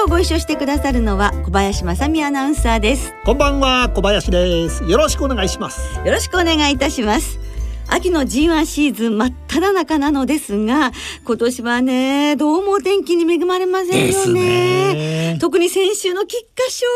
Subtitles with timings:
[0.00, 3.12] 今日ご一緒してくださるのは小林正美アナウンサーです。
[3.22, 4.82] こんばんは小林です。
[4.84, 5.98] よろしくお願いします。
[5.98, 7.38] よろしくお願いいたします。
[7.86, 15.36] 秋の G1 シーズン真っ只中なのですが今年はねどうもお天気に恵まれませんよね。
[15.38, 16.86] 特に先週の菊花賞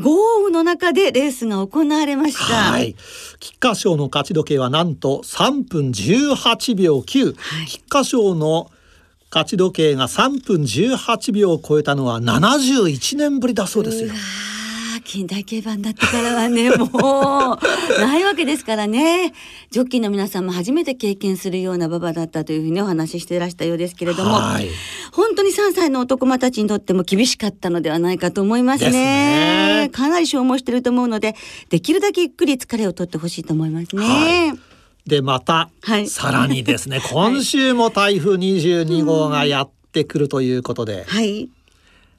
[0.00, 2.54] 豪雨の中でレースが行われました。
[2.54, 2.94] はい。
[3.40, 8.70] 菊花賞の勝ち時計はなんと3分18秒9、はい、菊花賞の
[9.34, 14.12] 勝ち時計が3分18秒を超えたのは71年ぶりだそうですよ。
[15.02, 19.34] 近代競馬になってからはね もうないわけですからね
[19.70, 24.68] ジョッキーの皆さんも初めて経験するような馬場だったというふうにお話ししていらしたようですけれども、はい、
[25.12, 28.90] 本当に3歳の男間たちにとっても厳しかったのではないかと思いますね。
[28.90, 31.36] ねかなり消耗してると思うので
[31.68, 34.06] できるだけゆっくり疲れを取ってほしいと思いますね。
[34.06, 34.73] はい
[35.06, 41.50] でまた、はい、さらにですね 今週も台風22号がやってくるということで、はい、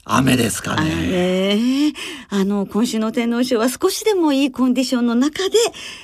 [0.07, 1.93] 雨ですかね。
[2.29, 5.57] あの、今週の天皇賞は少しでもいいコンディションの中で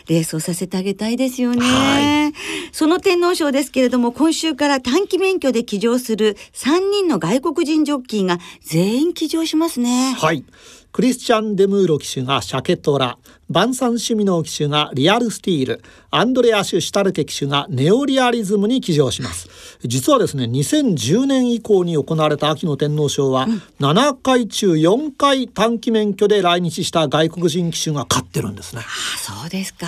[0.08, 1.62] レースをさせてあげたいですよね。
[1.62, 2.34] はい、
[2.72, 10.16] その天皇賞ですけれども、今週から短期免許で騎乗する3人の外国人ジョッキーが全員騎乗しますね。
[10.18, 10.44] はい。
[10.92, 13.18] クリスチャン・デムーロ騎手がシャケトラ、
[13.50, 19.48] バンサン・シュミノー騎手がリアル・スティール、アンドレアシュ・シュタルテ騎手がネオリアリズムに騎乗します。
[19.86, 23.48] 実はですね、2010年以降に行われた秋の天皇賞は、
[23.80, 28.82] 7回中4回短期免許で来日した外国人騎手が勝ってるんですね。
[28.86, 29.88] あそうですか。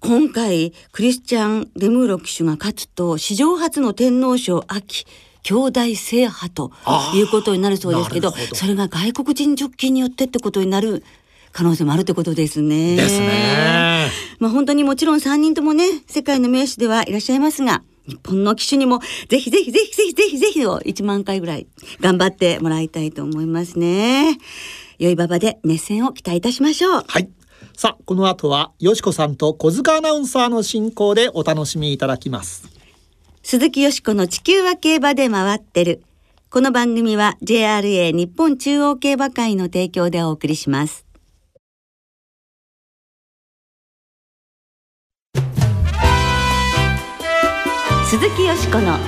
[0.00, 5.04] 今回、クリスチャン・デムーロ騎手が勝つと、史上初の天皇賞秋、
[5.42, 6.72] 兄弟制覇と
[7.14, 11.04] いうことになるそうですけどそれが外国人ジョッキーによってってことになる
[11.52, 12.96] 可能性もあるってことですね。
[12.96, 14.10] ですね。
[14.38, 21.66] まあ本当にもちろん3人ともね世界の名手ではいらっしゃいますが日本の機種にもぜひぜひぜひぜひぜひぜひを1万回ぐらい
[22.00, 24.38] 頑張ってもらいたいと思いますね。
[24.98, 27.04] 良い馬場で熱戦を期待いたしましょう。
[27.06, 27.28] はい。
[27.76, 32.77] さあ、この後は、よしこさんと小塚アナウンサーの進行でお楽しみいただきます。
[33.42, 36.02] 鈴木よしこの地球は競馬で回ってる。
[36.50, 41.06] この番組は JRA 日本中央競馬会の提供でお送りします。
[48.10, 48.98] 鈴木よしこの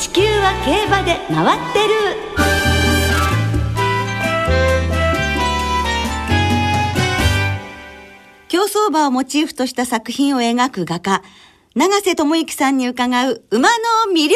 [0.00, 2.34] 地球は競馬で回ってる。
[8.48, 11.22] 競走馬をモチーフとした作品を描く画家
[11.76, 14.34] 永瀬智之さんに伺う馬の魅力。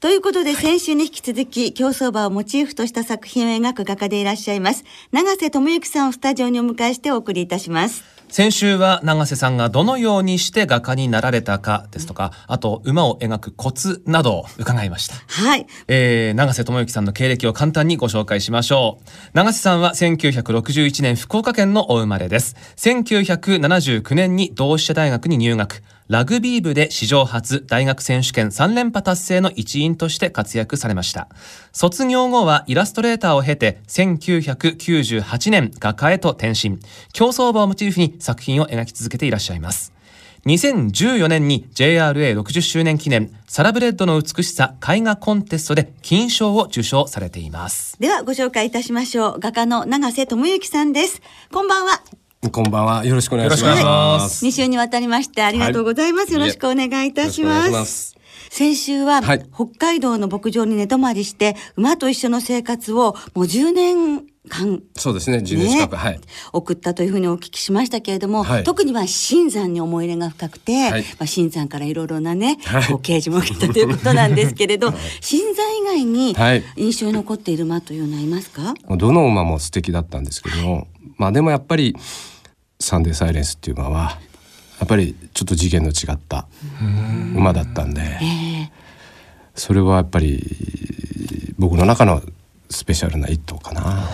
[0.00, 4.82] ということで、先週に引き続き、競走馬をモチーフとした作品を描く画家でいらっしゃいます。
[5.12, 8.02] 永瀬智之さんをスタジオにお迎えしてお送りいたします。
[8.30, 15.16] 先週は永瀬さんがどのようにして画家になられたかですとか、あと馬を描くコツなどを伺いました。
[15.26, 15.66] はい。
[15.86, 19.36] えー、永瀬智之さんの経歴を簡単にご紹介しましょう。
[19.36, 22.56] 永瀬さんは1961年福岡県のお生まれです。
[22.76, 25.82] 1979年に同志社大学に入学。
[26.10, 31.28] ラグビー部で史上初大学選手権3連覇達成の一員として活躍されました。
[31.70, 36.80] 卒業後はイラストレーターを経て1998年画家へと転身。
[37.12, 39.92] 競走馬をモチーフに作品を描き続けていらっしゃいます。
[40.46, 47.96] 2014年に JRA60 周年記念サラブレッドの美しさ絵画コンテストで金賞を受賞されています。
[48.00, 49.36] ではご紹介いたしましょう。
[49.38, 51.22] 画家の永瀬智之さんです。
[51.52, 52.19] こんばんは。
[52.48, 53.04] こんばんは。
[53.04, 54.42] よろしくお願いします。
[54.42, 56.28] 二週にわたりましてありがとうございます。
[56.28, 58.16] はい、よろしくお願いいたします。
[58.48, 66.20] 先週は、はい、北海道の牧場に寝泊まりして、馬と一緒の生活をもう10年間、そうですね、10年近く、はい。
[66.54, 76.34] 送ったというふうにお聞きしましたけれども、はい、特には新山に思い入れが深くて、はい、まあ、新山からいろいろなね、はい、こう啓示も受けたということなんですけれど、 新山以外に
[76.76, 80.86] 印象に残っている馬というのはいますか、どの馬も素敵だったんですけども、
[81.18, 81.94] まあでもやっぱり、
[82.80, 84.18] サンデーサイレンスっていう馬は
[84.80, 86.46] やっぱりちょっと次元の違った
[87.36, 88.18] 馬だったんで、
[89.54, 90.42] それはやっぱり
[91.58, 92.22] 僕の中の
[92.70, 94.08] スペシャルな一頭かな。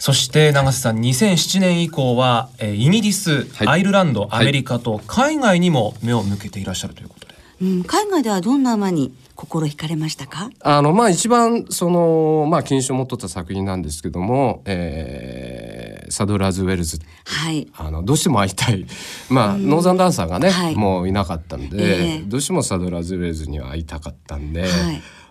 [0.00, 7.34] そして永瀬さん2007年以降は、えー、イギリス、はい、アイルランドアメリカと海外にも目を向けていらっしゃるということで。
[7.60, 10.50] うん、海外ではどんな馬に心惹かれましたか？
[10.60, 18.86] あのまあ一番そのまあ金賞を持っとった作品なんですけども、えー、サドラーズ・ウェルズ、はい、あのどうしても会いたい。
[19.30, 24.70] まあ、ノーザンダンサーがね、はい、もういなかったんで、えー、どうしてもサドラーズ・ウェルズには会いたかったんで、はい、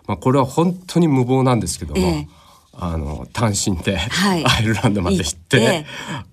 [0.06, 2.00] まあ、これは本当に無謀なんですけども。
[2.00, 2.40] えー
[2.72, 5.84] あの単身で、はい、アイルランドまで行って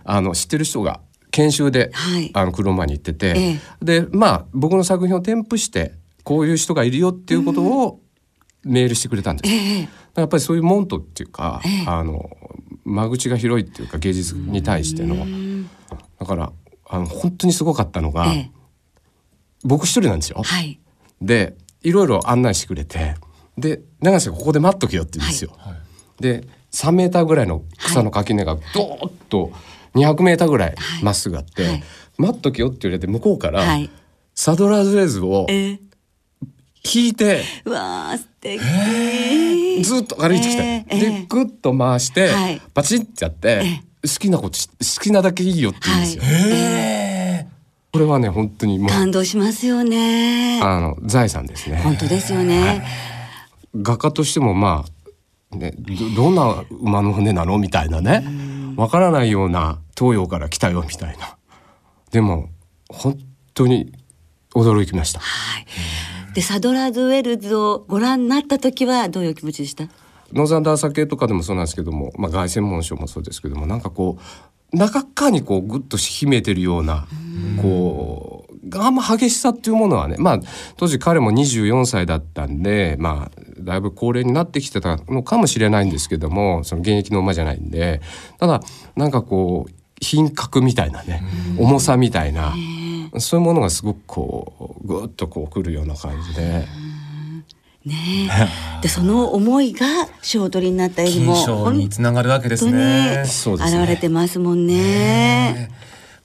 [0.06, 1.02] あの知ってる人が
[1.32, 8.00] 研修で、はい、あの車に行ってて、ええ、でまあ僕の作品を添付してこういう人がいるよっていうことを
[8.64, 9.54] メールしてくれたんです。
[9.54, 12.30] え、やっぱりそういうモントっていうか、あの
[12.88, 15.16] 間口が広いっていうか芸術に対しての。
[16.20, 16.52] だから
[16.90, 18.28] あの本当にすごかったのが、
[19.64, 20.42] 僕一人なんですよ。
[20.44, 20.80] はい、
[21.22, 23.16] でいろいろ案内してくれて
[23.58, 25.52] で永瀬ここで待っとけよって言うんですよ。
[25.58, 25.76] はい、
[26.22, 29.52] で3メーターぐらいの草の垣根がドーッと
[29.96, 31.84] 200メーターぐらいまっすぐあって、はい、
[32.18, 33.64] 待っとけよって言われて向こうから、
[34.34, 35.48] サドラーズレーズを
[36.92, 46.24] 引いて、うわ素敵、ずっと歩いてきた、えー、でグッと回して、はい、パチンってやって、好きなこと好きなだけいいよって言うんですよ。
[46.24, 47.48] はい、
[47.92, 50.62] これはね本当にもう感動しますよね。
[50.62, 51.78] あの財産ですね。
[51.78, 52.86] 本当ですよね。
[53.76, 54.86] 画家としてもま
[55.52, 55.74] あね
[56.16, 58.24] どどんな馬の骨なのみたいなね。
[58.76, 61.36] わからないような東洋から来たよみたいな。
[62.12, 62.50] でも
[62.90, 63.18] 本
[63.54, 63.92] 当に
[64.54, 65.20] 驚きました。
[65.20, 65.66] はい、
[66.34, 69.86] でサドラーズウェルズをご覧になった時はどういう気持ちでした？
[70.34, 74.18] ノーザンダーサ系とかでもそうなんですけども、まあ、凱旋門賞もそうですけどもなんかこ
[74.74, 77.08] う中かにこうグッと秘めてるような
[77.62, 80.40] こうあんま激しさっていうものはねまあ
[80.76, 88.02] 当時彼も24歳だったんでまあだいぶ高齢になってきてたのかもしれないんですけどもその現役の馬じゃないんで
[88.38, 88.62] ただ
[88.98, 89.72] なんかこう
[90.02, 91.24] 品格みたいなね
[91.58, 92.54] 重さみたいな
[93.20, 96.66] そういうものがすごくこうぐっとこうくるような感じで。
[97.86, 98.30] ね
[98.82, 99.88] でその思いが
[100.22, 103.24] 賞取りになった絵にも金につながるわけですね。
[103.26, 105.72] 現れてますもんね。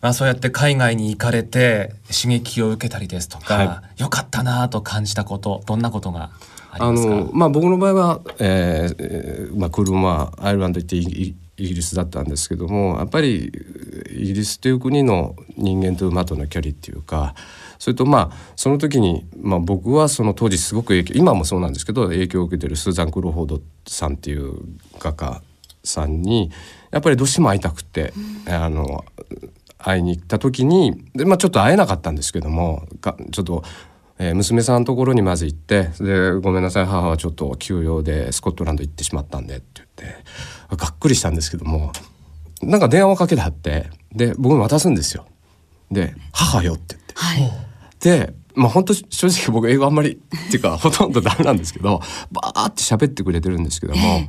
[0.00, 6.32] まあそうやって海外に行かれて刺激を受けたりですとか、はい、よかったなと感じたことどんなことが
[6.72, 13.52] あのまあ僕の場合は、えーまあ、車アイルランド行ってイギリスだったんですけどもやっぱり
[14.10, 17.34] イギリスという国の人間と馬との距離っていうか
[17.78, 24.54] それとまあその時に、まあ、僕はその当時すごく影響今もそうなんですけど影響を受けてるスーザン・クロフォードさんっていう
[24.98, 25.42] 画家
[25.84, 26.50] さんに
[26.90, 28.12] やっぱりどうしても会いたくて、
[28.46, 29.04] うん、あの
[29.78, 32.86] 会いに行った時にで、まあ、ちょっと会えなかったんですけども
[33.32, 33.64] ちょっと
[34.22, 41.90] えー、娘さんのところにまず行ってで「ごめんなさい母はちょっと休養でスコットランド行ってしまったんで」って言ってがっくりしたんですけども
[42.62, 45.26] なんか電話をかけてあってで僕に渡すんですよ。
[45.90, 47.14] で「母よ」って言って。
[47.16, 47.52] はい、
[47.98, 54.28] でまあ本当正直僕英語あんまりっていうか ほとんどダメなんですけどバーって喋ってくれてるんですけども、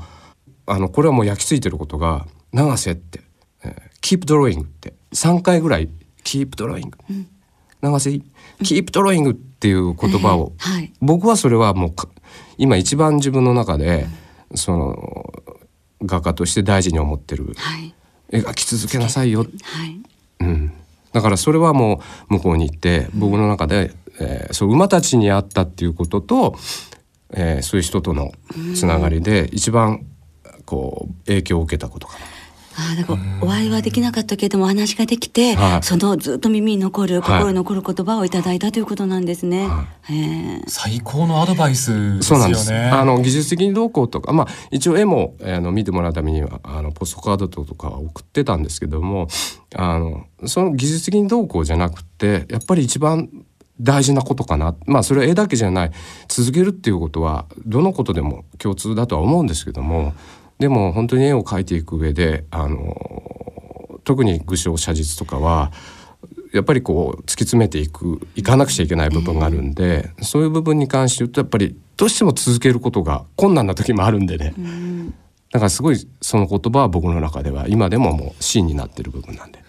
[0.66, 3.22] あのこれはもう焼き付いてることが「永瀬」って
[4.02, 5.90] 「keep drawing」って3回ぐらい
[6.26, 7.28] 「keep drawing」うん
[7.84, 8.22] 永瀬
[8.64, 11.94] キープドローイングっていう言葉を、はい、僕はそれはもう
[12.58, 14.08] 今一番自分の中で、
[14.56, 15.34] その
[16.02, 17.94] 画家として大事に思ってる、はい、
[18.32, 19.46] 描き続けなさいよ、は
[19.86, 20.00] い。
[20.40, 20.72] うん、
[21.12, 26.56] だからそれはもう向こうに行って僕の中で、えー、そう馬たちに会ったっていうことと、
[27.34, 28.32] えー、そういう人との
[28.76, 30.06] つながりで一番
[30.66, 32.26] こう影響を受けたことかな。
[32.76, 39.68] あだからお会いはできなかったけれどもお話ができて、はい、そのずっと耳に残る心に残る言葉をいただいたということなんですね。
[39.68, 42.74] はい、最高のアドバイス、ね、そうなんです。
[42.74, 49.28] あの技術的にどうこうとか、まあ一応絵もあの見てもらうためにはあのポストカードとか送ってたんですけども、
[49.76, 53.30] あのその技術的にどうこうじゃなくてやっぱり一番
[53.80, 54.76] 大事なことかな。
[54.86, 55.92] まあそれは絵だけじゃない。
[56.28, 60.14] 続けるっていうことはどのことでも共通だとは思うんですけども
[60.64, 65.74] でも本当に絵を描いていく上であの特に具象写実とかは
[66.54, 75.14] やっぱりこう突き詰めていくいかなくちゃいけない部分があるんで、えー、そういう部分に関して言うとやっぱりどうしても続けることが困難な時もあるんでね、うん、
[75.52, 79.60] だからすごいその言葉は僕の中では今でももう芯になってる部分なんで。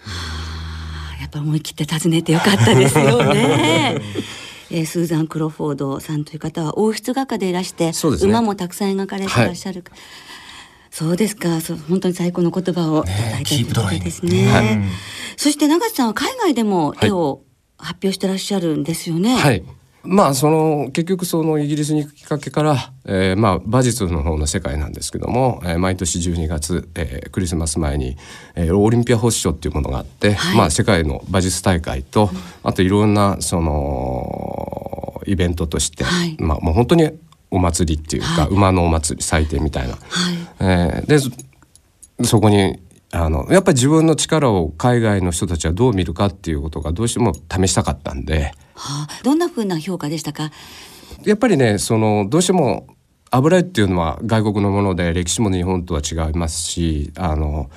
[1.21, 3.99] やっぱ思い切って訪ねてよかったですよね。
[4.71, 10.01] えー、スーザン・クロフォードさんという方は王室画家でいらして、ね、馬もたくさん描かれていらっしゃる、はい
[10.95, 11.61] そうですか。
[11.61, 14.45] そう本当に最高の言葉をいただいたということですね。
[14.45, 14.89] ね
[15.37, 17.43] そして永瀬さんは海外でも絵を
[17.79, 19.35] 発表してらっしゃるんですよね。
[19.35, 19.65] はい。
[20.05, 28.17] まあその結局そのイギリスに行くきっかけから、えー、まあ馬術の方の世界なんですけども、えー、毎年12月、えー、クリスマス前に、
[28.55, 32.31] えー、オリンピア星賞っていうものがあって、はい、まあ世界の馬術大会と、
[32.63, 37.11] あといろんなそのイベントとして、はいまあもう本当に
[37.55, 38.51] お祭りっていうか、はい。
[38.51, 39.95] 馬のお祭り祭典みたいな。
[39.95, 40.01] はい。
[40.61, 41.31] えーでそ
[42.23, 42.79] そこに
[43.11, 48.53] あのやっぱり自分の力を海外の人たちはどう見るかっていうことがどうしても試したかったんで。
[48.75, 50.51] はあ、どんな風な評価でしたか？
[51.25, 52.87] やっぱりねそのどうしても
[53.31, 57.71] 油絵っていうのは外国のもので歴史も日本とは違いますしあの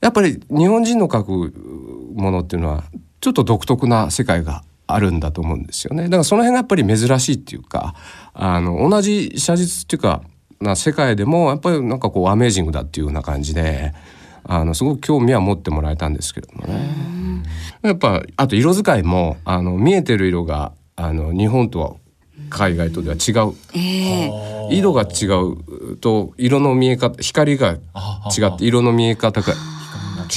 [0.00, 2.84] やっぱり日本人の描くものっていうのは
[3.20, 6.04] ちょっと独特な世界があるんだと思うんですよね。
[6.04, 7.94] だからその辺がやっぱり珍しいっていうか
[8.34, 10.22] あの同じ写実っていうか
[10.60, 13.92] な世界でもやっぱりなんかこうアメージングだっていうような感じで
[14.44, 17.42] あのすごく興味は持ってもらえたんですけれどもね。
[17.82, 21.94] やっぱあと色使いもあの見えてる色があの日本とは
[22.48, 23.54] 海外とでは違う。
[23.74, 24.52] ええ。
[24.70, 27.76] 色が違うと色の見え方光が違
[28.46, 29.54] って色の見え方が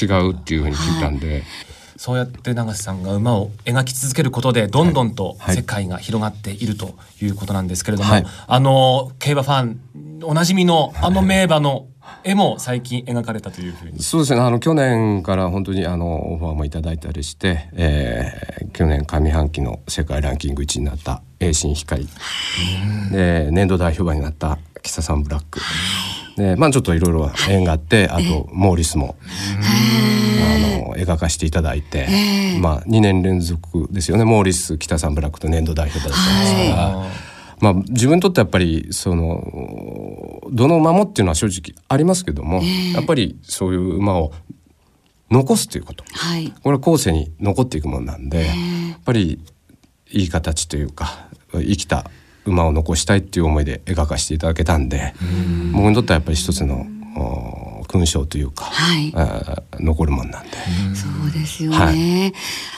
[0.01, 1.43] 違うっていうふうに聞いたんで、
[1.97, 5.55] そうやって永瀬さんが馬を描き続けることでどんどんとはい。
[5.55, 8.25] 世界が広がっているということなんですけれども、はい。
[8.47, 9.79] あの競馬ファン
[10.23, 11.87] おなじみのあの名馬の
[12.23, 14.01] 絵も最近描かれたというふうに。
[14.01, 14.41] そうですね。
[14.41, 22.05] あの去年から本当にあのオファーもいただいたりして、えー去年上半期の世界ランキング1位になった栄新光
[23.09, 25.61] で年度代表馬になったキササンブラック
[26.37, 29.15] でまあちょっといろいろ縁があってあとモーリスも
[29.57, 32.07] あの描かせていただいて、
[32.59, 34.25] まあ2年連続ですよね。
[34.25, 37.25] モーリス北さんブラックと年度代表だったんですが。
[37.61, 42.61] まあ、自分にとってやっぱりそのどの馬もっていうのは正直ありますけども、
[42.93, 44.33] やっぱりそういう馬を
[45.31, 46.03] 残すということ。
[46.13, 46.53] はい。
[46.63, 48.51] これは後世に残っていくものなんでや
[48.97, 49.39] っぱり
[50.11, 52.11] いい形というか生きた
[52.45, 55.13] 馬を残したいっていう思いで描かせていただけたんで
[55.73, 56.85] 僕にとってはやっぱり一つの
[57.17, 59.13] お勲章というか、はい。
[59.79, 60.51] 残るもんなんで。
[60.95, 62.33] そうですよね、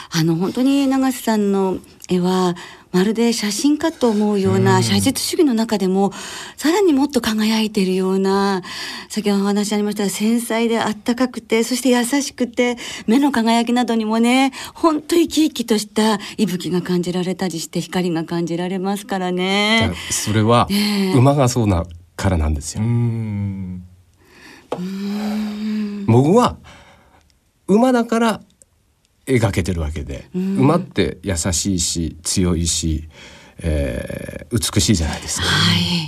[0.08, 2.54] はあの本当に永瀬さんの絵は
[2.90, 6.12] まるで写真かと思うような写実主義の中でも
[6.56, 8.62] さらにもっと輝いているような
[9.08, 12.76] 先ほどお話ありましたが繊細であったかくてそして優しくて
[13.06, 19.92] 目の輝きなどにもね本当生き生きとした息吹が感じられたりして光が感じられますからね。
[20.10, 20.66] それは
[21.14, 21.84] 馬がそうな
[22.16, 22.86] からなんですよう。
[22.86, 23.84] ん
[26.06, 26.56] 僕は
[27.66, 28.40] 馬だから
[29.28, 33.08] 描けてるわけで、馬って優しいし強いし、
[33.60, 35.46] えー美しいじゃないですか。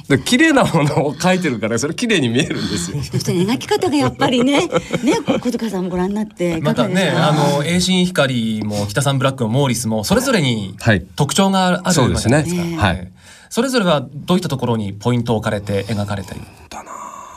[0.09, 3.03] で綺麗なものを描いてるからそれ綺麗に見えるんですよ。
[3.05, 4.67] そして描き方がやっぱりね、
[5.05, 7.11] ね、小塚さんもご覧になってまたね。
[7.11, 11.05] あの栄新光も北さんブラックもモーリスもそれぞれにはい。
[11.17, 12.63] 特徴があるじゃないですか。
[12.87, 13.13] はい。
[13.51, 16.23] それぞれはどういったところにポイントを置かれて描かれ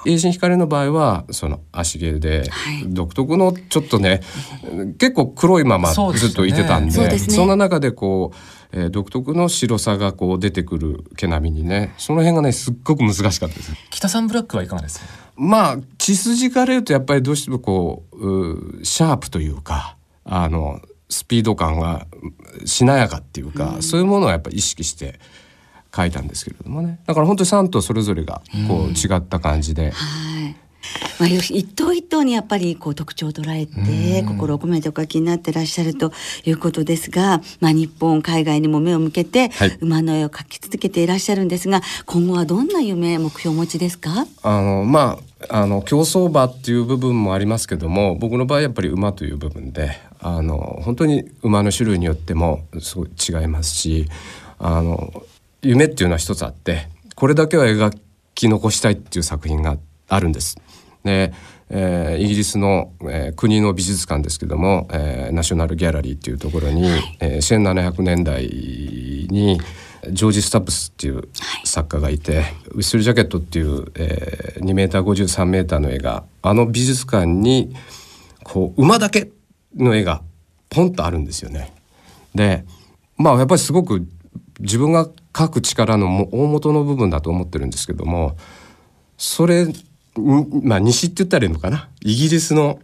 [0.04, 2.84] たり栄新光の場合はその足毛ではい。
[2.88, 4.22] 独特のちょっとね
[5.00, 7.18] 結構黒いままずっといてたんでそね。
[7.20, 13.72] そんな中でこう、えー独特の白さがこう出てくる毛並みにねその辺がねすっごく難しかったです。
[13.92, 15.06] 北さんブラックはいかがですか？
[15.36, 19.96] まあ血筋から言うとやっぱりどうしてもこうシャープというか
[20.26, 22.08] あのスピード感が
[22.66, 25.20] しなやかっていうか、そういうものをやっぱり意識して
[25.96, 27.00] 書いたんですけれどもね。
[27.06, 30.56] だから本当に3頭それぞれがこう違った感じで、はい。
[31.18, 36.12] まあ、一頭一頭にやっぱりこう特徴を捉えて心を込めてお書きになってらっしゃると
[36.44, 39.78] いうことですが、まあ、日本海外にも目を向けてはい。
[39.80, 44.26] 馬の絵を描き続けていらっしゃるんですが今後はどんな夢目標をお持ちですか？
[44.44, 45.20] あのま
[45.50, 54.08] ああの競走馬っていう部分もありますけども僕の場合やっぱり馬という部分であの本当に馬の種類によってもすごい違いますし
[54.60, 55.24] あの
[55.64, 57.92] 夢っていうのは一つあってこれだけは描
[58.36, 59.78] き残したいっていう作品が
[60.10, 60.58] あるんです。
[61.04, 61.34] で
[61.70, 66.86] えーイギリスの、えー国の美術館ですけども、えーナショナルギャラリーっていうところに、
[67.20, 69.60] えー1700年代に
[70.12, 71.30] ジョージ・スタップスっていう
[71.64, 77.74] 作家がいて、ウィッスル・ジャケットっていう、えー、2メーター53メーターの絵があの美術館に
[78.44, 79.32] こう馬だけ
[79.76, 80.22] の絵が
[80.70, 81.74] ポンとあるんですよね。
[82.36, 82.66] で
[83.18, 84.06] まあやっぱりすごく
[84.60, 88.38] 自分が描く力のも大元の部分だと思ってるんですけども
[89.18, 89.74] それに
[90.64, 91.90] まあ西って言ったらいいのかな？
[92.02, 92.80] イギリスの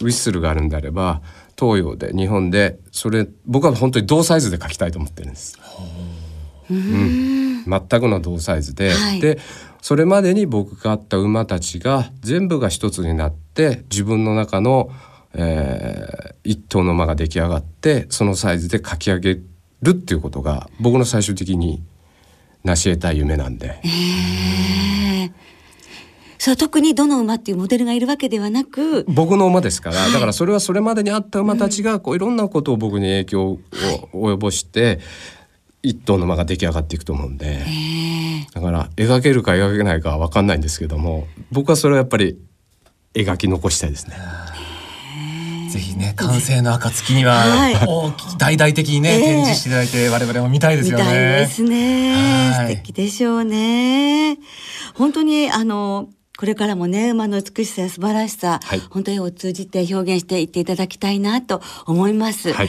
[0.00, 1.22] ウィッスルがあるんであれば
[1.58, 5.58] 東洋で日本でそれ僕は本当に同サイズで描きたいと思ってるんです。
[6.70, 9.20] うん、全くの同サイズで、はい。
[9.20, 9.38] で
[9.80, 14.90] それまでに僕があった馬たちが全部が一つになって自分の中の、
[15.34, 19.38] えー一頭の馬が出来上がってそのサイズで描き上げ
[19.82, 21.82] るっていうことが僕の最終的に
[22.64, 23.80] 成し得たい夢なんで。
[26.38, 33.60] そう特にどの馬っていうモデルがいるわけではなく僕の馬ですから、だからそれはそれまでにあった馬たちがこういろんなことを僕に影響を
[34.12, 34.98] 及ぼして
[35.84, 37.64] 一頭の馬が出来上がっていくと思うんで、
[38.52, 42.36] だから描けるか描けないかは分かんないんですけども僕はそれはやっぱり
[43.14, 44.16] 描き残したいですね。
[45.72, 47.74] ぜひね完成の暁にははい
[48.38, 51.04] 大々的にね、ええ展示していただいて我々も見たいですよね。
[51.04, 52.52] みたいですね。
[52.52, 54.38] はい素敵でしょうね。
[54.94, 62.52] 本当にあのこれからもね馬の美しさや素晴らしさ、はい本当にを通じて表現していっていただきたいなと思います。
[62.52, 62.68] はい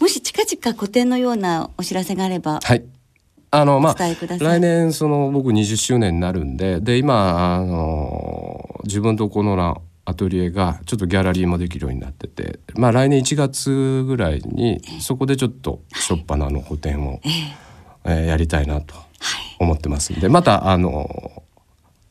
[0.00, 2.84] もし近々個展のようなお知らせがあれば、はい。
[3.52, 17.70] あのまあ来年その僕20周年になるんでで今あの自分とこのなアトリエがちょっとギャラリーもできるようになっててまあ来年1月ぐらいにそこでちょっと初っ端の個展を、えー
[18.04, 18.94] やりたいなと
[19.58, 21.42] 思ってますんでまたあの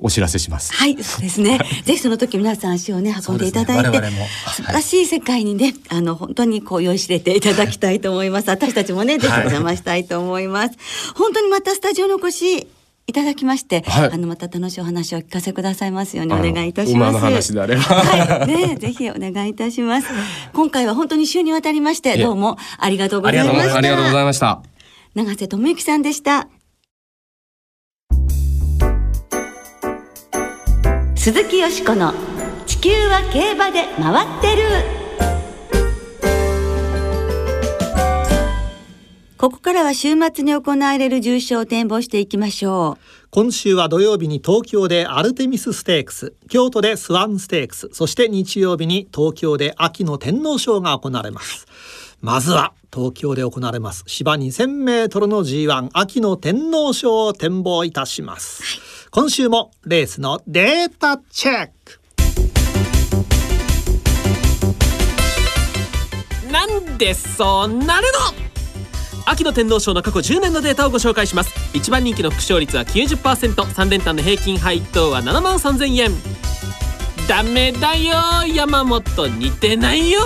[0.01, 0.74] お知らせします。
[0.74, 1.60] はい、そうですね。
[1.84, 8.50] ぜひその時皆さん足をね運んでいただいて、ね我々も素晴らしい世界にね、あの本当にこう酔いしれていただきたいと思います。
[8.50, 10.77] 私たちもね、ぜひお邪魔したいと思います。
[11.15, 12.67] 本当にまたスタジオのお越し
[13.10, 17.10] いただきまして、はいあのまた楽しいお話をお聞かせくださいますようにお願いいたします。
[17.10, 20.08] 馬の話であればはい、ね、ぜひお願いいたします。
[20.54, 23.78] 今回は本当に週にわたりまして、どうもありがとうございました。
[23.78, 24.62] ありありがとうございました。
[25.16, 26.48] 長瀬智之さんでした。
[31.16, 32.13] 鈴木よしこの
[32.68, 34.99] 地球は競馬で回ってる。
[39.39, 43.27] ここからは週末に行われる重賞を展望していきましょう。
[43.29, 51.67] 今週は土曜日に東京でアルテミスステークス京都でスワンステークスそして日曜日に東京で秋の天皇賞が行われます。
[52.19, 62.01] まずは東京で行われます芝2000メートルの G1 秋の天皇賞を展望いたします、今週もレースのデータチェック。
[66.51, 68.08] なんでそうなる
[68.43, 68.49] の？
[69.29, 71.51] 秋の天皇賞の過去10年のデータをご紹介します。
[71.75, 76.12] 一番人気の副勝率は 90%3 連単の平均配当は7万3000円。
[77.27, 78.15] ダメだよ。
[78.47, 80.19] 山本似てないよ。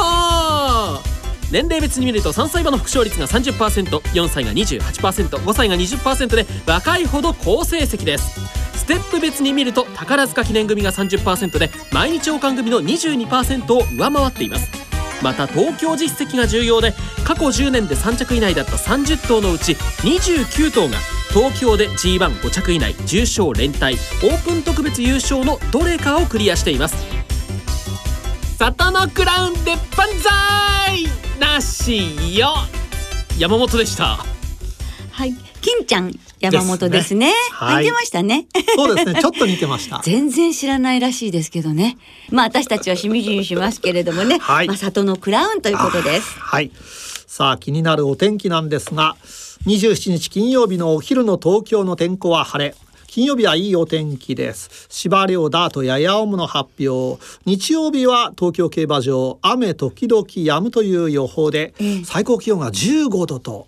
[1.51, 8.39] 年齢別に見ると3歳馬の副勝率が 30%4 歳が 28%5 歳が20%で若いほど好成績です。
[8.73, 14.92] ステップ別に見ると宝塚記念組が30%で毎日王冠組の22%を上回っています。
[15.23, 20.97] また東京実績が重要で過去10年で3着以内だった30頭のうち29頭が
[21.33, 26.95] 東京で G15 着以内重賞連帯オープン特別優勝のどれかをクリアしています。
[28.59, 31.05] 里のクラウンで万歳！
[31.39, 32.53] なしよ！
[33.39, 34.19] 山本でした。
[35.12, 36.13] はい、金ちゃん。
[36.51, 37.34] 山本ですね。
[37.51, 38.47] はい似てましたね。
[38.75, 41.97] そうですねちょっと似てました 全然知らないらしいですけどね。
[42.29, 44.39] まあ私たちはしみじみしますけれどもね。
[44.39, 46.27] はいまあ里のクラウンということです。
[46.39, 46.71] はい
[47.27, 49.15] さあ気になるお天気なんですが
[49.65, 52.75] 27日金曜日のお昼の東京の天候は晴れ
[53.08, 61.75] 金曜日はいいお天気です芝涼ダートややおむの発表日曜日は東京競馬場雨時々止むという予報で、
[62.06, 63.67] 最高気温が15度と、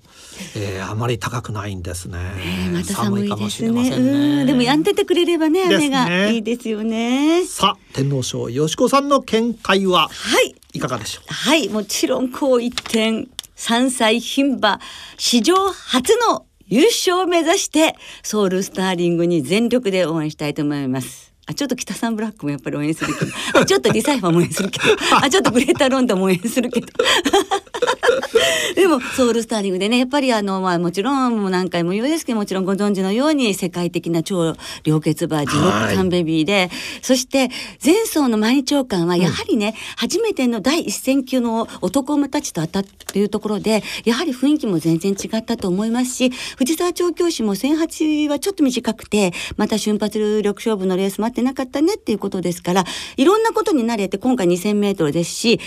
[0.56, 3.84] えーあまり高くないんですね、えーまた寒いかもしですね。
[3.84, 7.45] れませんねうん、でも止んでてくれればね、雨がねいいですよね。
[7.45, 10.10] さあ天皇賞よしこさんの見解は？
[10.10, 10.56] はい。
[10.74, 11.26] いかがでしょう？
[11.28, 14.80] はい、もちろんこう一点、3歳牝馬、
[15.17, 21.35] 史上初の優勝を目指して、ソウルスターリングに全力で応援したいと思います。
[21.47, 24.86] あ、ちょっと北さんブラックもやっぱり応援するけど、あ、 ちょっとディサイファーも応援するけど、
[25.21, 26.88] あ、ちょっとグレーターロンドンも応援するけど。
[28.75, 36.69] でもソウルスターリングでねやっぱりあのまあもちろんもう何回も言うですけどもちろんご存知のように世界的な超良血馬ジロックカンベビーで、
[37.01, 37.49] そして
[37.84, 52.84] 前走の毎日王冠はやはりね、初めての第一線級の男馬たちと当たったというところでやはり雰囲気も全然違ったと思いますし藤沢調教師も1008はちょっと短くてまた瞬発力勝負のレース待ってなかったねっていうことですから
[53.17, 55.60] いろんなことに慣れて今回2000メートルですし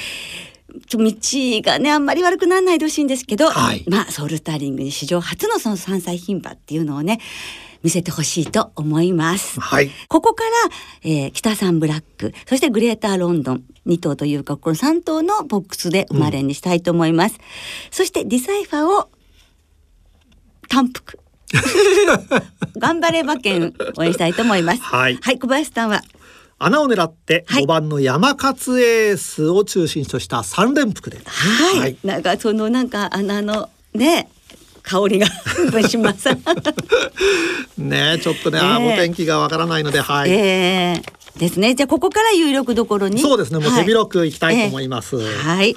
[0.87, 1.13] ちょ道
[1.63, 7.21] がねあんまり悪くならないでほしいんですけど、はいまあソウルスターリングに史上初のその3歳牝馬っていうのをね
[7.83, 9.61] 見せてほしいと思います。
[9.61, 10.51] はいここから、
[11.05, 17.39] えー北サンブラックそしてグレーターロンドン2頭というかこの3頭のボックスで生まれにしたいと思います。
[17.91, 19.09] そしてディサイファーを
[20.69, 21.19] 単服
[22.79, 24.83] 頑張れ馬券応援したいと思います。
[24.83, 25.19] はい。
[25.21, 26.03] はい、小林さんは？
[26.61, 27.65] 穴を狙ってはい。
[27.65, 31.97] 5番の山勝エースを中心とした3連複で、はい、はい。
[32.05, 34.29] なんかそのなんか穴のね
[34.83, 35.27] 香りが
[35.89, 36.29] します。
[37.79, 41.75] ねちょっとね、あねお天気がわからないのではい、えーですね。
[41.77, 43.21] じゃあここから有力どころに。
[43.21, 43.61] そうですね。
[43.61, 45.75] もう手広くいきたいと思いまます、はい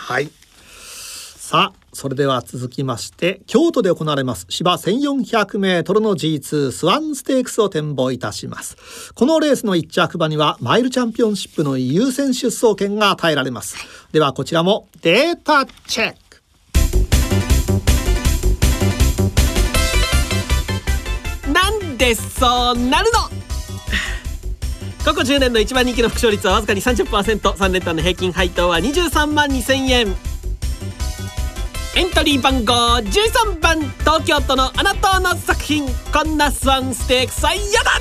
[1.51, 9.13] さあそれでは続きまして京都で行われます芝 1400m の G2 スワンステークスを展望いたします。
[9.15, 13.75] このレースの1着馬にはマイルチャンピオンシップの優先出走権が与えられます。
[14.13, 16.41] ではこちらもデータチェック。
[21.51, 23.19] なんでそうなるの？
[25.03, 30.30] 過去10年の一番人気の副勝率はわずかに 30%3 連単の平均配当は23万2000円。
[31.93, 35.85] エントリー番号13番東京都のあなたの作品。
[36.13, 37.91] こんなスワンステークスは嫌だ。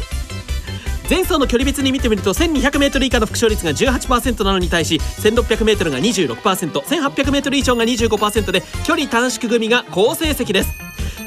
[1.09, 10.73] 前走の距離別に見てみると 1200m 以下の副勝率が18%なのに対し 1600m が 26%1800m 以上が25%で距離短縮組が好成績です。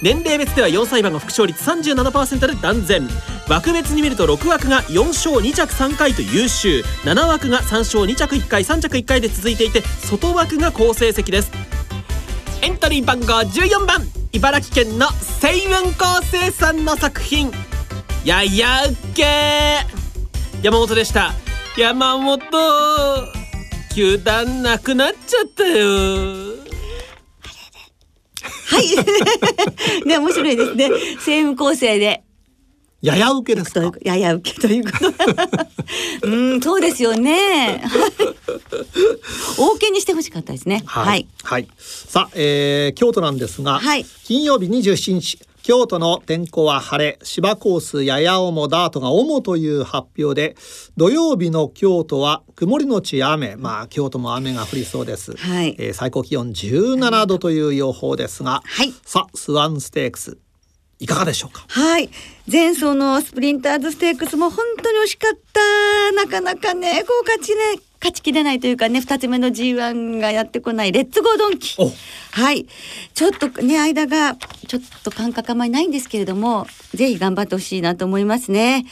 [0.02, 3.10] 年齢別では4歳馬の副勝率37%で断然。
[3.50, 6.82] 枠別に見ると6枠が4勝2着3回と優秀。
[7.04, 11.63] 7枠が3勝2着1回3着1回で続いていて外枠が好成績です。
[12.64, 14.00] エントリー番号14番
[14.32, 17.52] 茨城県の星雲高生さんの作品
[18.24, 19.26] ややうけ
[20.62, 21.34] 山本でした
[21.78, 22.40] 山本
[23.94, 26.54] 球団なくなっちゃったよ
[28.66, 30.08] はい。
[30.08, 30.90] ね、面白いですね。
[31.20, 32.23] セーム構成で。
[33.04, 33.82] やや受けですか？
[33.82, 36.28] というやや受けということ。
[36.28, 37.84] うん、そうですよね。
[39.60, 40.84] 大けにしてほしかったですね。
[40.86, 41.28] はい。
[41.44, 44.06] はい、さあ、えー、京都なんですが、はい。
[44.24, 50.58] 金曜日27日京都の天候は晴れ芝コースやや重ダートが主という発表で
[50.98, 53.56] 土曜日の京都は曇りのち雨。
[53.58, 55.76] まあ京都も雨が降りそうです、はい。
[55.78, 58.94] えー最高気温17度という予報ですが、はい。
[59.06, 60.38] さあスワンステークス
[61.04, 61.66] いかがでしょうか？
[61.68, 62.10] はい。
[62.50, 66.12] 前走のスプリンターズステークスも本当に惜しかった。
[66.14, 71.92] なかなかね、こう勝ちね、勝ちきれないというかね、二つ目の G1 がやってこないレッツゴードンキお。
[72.32, 72.68] はい。
[73.14, 74.36] ちょっとね、間が
[74.68, 78.86] ちょっと感覚あまりないんですけれども、ぜひ頑張ってほしいなと思いますね。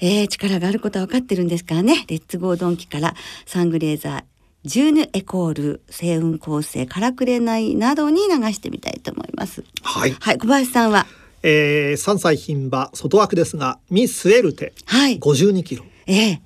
[0.00, 3.14] えー、力があることは分かってるんですからね、レッツゴードンキから
[3.46, 4.24] サングレーザー、
[4.64, 9.64] ジューヌエコール、星雲構成、からくれないなどに流してみたいと思います。
[9.82, 11.06] はい、はい、小林さんは、
[11.48, 15.20] えー、3歳牝馬外枠ですがミスエルテはい。
[15.20, 16.40] 52キロええ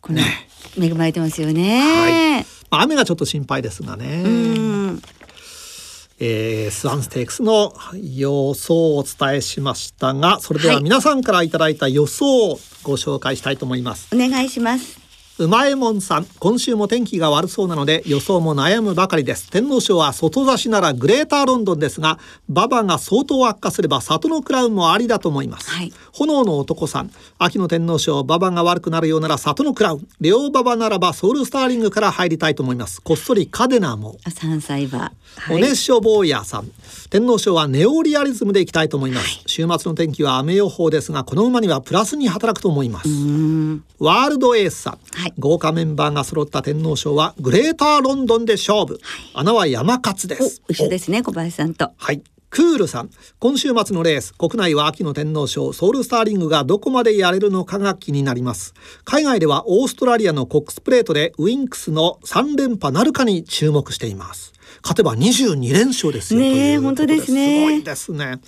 [0.00, 0.18] この、
[0.76, 2.44] 恵まれてますよはいね。
[2.68, 5.02] まあ雨がちょっと心配ですがねうん。
[6.18, 15.03] えー、スワンステークスの予想をお伝えしましたがそれでははい皆さんからいただいた予想をご紹介したいと思います、お願いします。
[15.36, 19.50] うまえもんさん今週も天気が悪そうなので予想も悩むばかりです。
[19.50, 25.92] 天皇賞は外差しならグレーターロンドンですが馬場が相当悪化すれば里のクラウンもありだと思います、はい。
[26.12, 30.08] 炎の男さん秋の天皇賞馬場が悪くなるようなら里のクラウン。
[30.20, 33.02] 両馬場ならばソウルスターリングから入りたいと思います。
[33.02, 34.16] こっそりカデナも。
[34.22, 35.10] あ、三歳馬。
[35.50, 36.70] お熱唱坊やさん。
[37.10, 43.08] 天皇賞はネオリアリズムでいきたいと思います、週末の天気は雨予報ですがこの馬にはプラスに働くと思います。
[43.98, 45.34] ワールドエースさん、はい。
[45.38, 49.00] 豪華メンバーが揃った天皇賞はグレーターロンドンで勝負、
[49.32, 51.92] 穴は山勝でおす、一緒ですね、小林さんと。
[51.96, 52.22] はい。
[52.50, 53.10] クールさん。
[53.38, 58.74] 今週末のレース国内は秋の天皇賞ソウルスターリングがどこまでやれるのかが気になります。
[59.04, 67.56] 海外ではオーストラリアのコックスプレートでウィンクスの3連覇なるかに注目しています勝てば22連勝ですよね本当ですね。
[67.56, 68.38] すごいですね。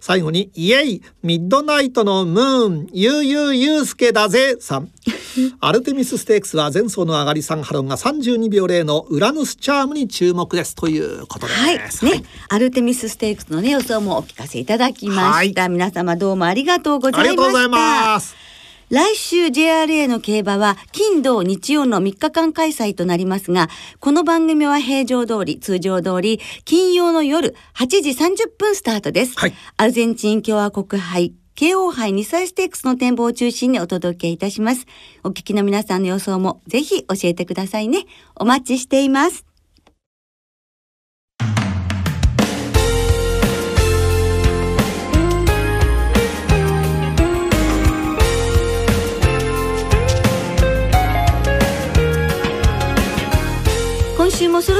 [0.00, 4.88] 最後にイエイミッドナイトのムーンゆうゆうゆうすけだぜさん。
[5.60, 11.52] アルテミスステークスは前走の上がり3ハロンが32秒0のウラヌスチャームに注目ですということで
[11.90, 12.04] す。
[12.06, 15.68] はい、ね、アルテミスステークスのね、予想もお聞かせいただきました。
[15.68, 17.52] 皆様どうもありがとうござありいました。
[17.52, 18.55] がとうございます
[18.88, 23.68] 来週 JRA の競馬は金土日曜の3日間開催となりますが、
[23.98, 29.36] この番組は平常通り、通常通り、金曜の夜8時30分スタートです。
[29.38, 34.86] はいアルゼンチン共和国杯、KO 杯2歳ステークスの展望を中心にお届けいたします。
[35.24, 38.04] お聞きの皆さんの予想もぜひ教えてくださいね。
[38.36, 39.45] お待ちしています。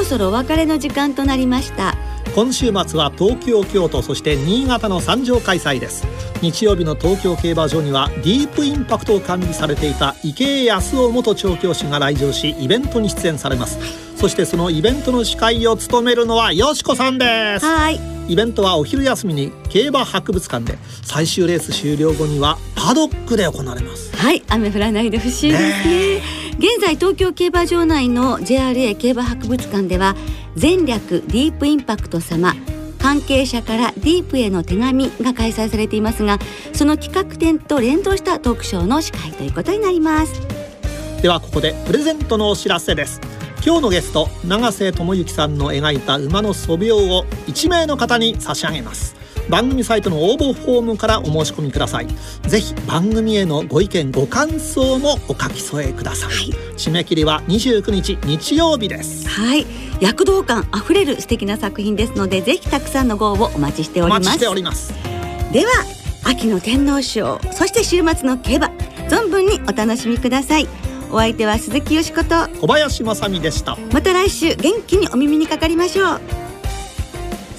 [0.07, 1.97] そろそろお別れの時間となりました。
[2.35, 6.05] 今週末は東京京都そして新潟の3場開催です
[6.43, 13.79] 日曜日の東京競馬場にはディープインパクトを管理されていた池江康夫元調教師が来場しイベントに出演されます
[14.17, 18.01] そしてそのイベントの司会を務めるのはよしこさんですはい。
[18.29, 26.46] イベントはお昼休みに競馬博物館で最終レース終了後にはパドックで行われますはい、雨降らないでほしいですね。
[26.59, 30.17] 現在東京競馬場内の JRA 競馬博物館では
[30.61, 32.55] 前略ディープインパクト様
[32.99, 36.39] 関係者からディープへの手紙が開催されていますが
[36.73, 40.33] その企画展と連動したトークショーの司会ということになります。
[41.21, 43.21] ではここでプレゼントのお知らせです。
[43.65, 49.15] 今日のゲスト永瀬智之さんの描いた馬の素描を1名の方に差し上げます。
[49.49, 52.07] 番組サイトの応募フォームからお申し込みください。
[52.49, 59.29] ぜひ番組へのご意見ご感想もお書き添えください、はい、締め切りは29日日曜日です。
[59.29, 59.67] はい。
[60.01, 64.23] 躍動感あふれる素敵な作品ですのでぜひたくさんのご応募お待ちしております。
[64.23, 64.93] お待ちしております。
[65.53, 65.71] では
[66.25, 68.67] 秋の天皇賞そして週末の競馬
[69.09, 70.69] 存分にお楽しみください。
[71.13, 73.79] お相手は鈴木よしこと小林正美でした。
[73.93, 76.46] また来週元気にお耳にかかりましょう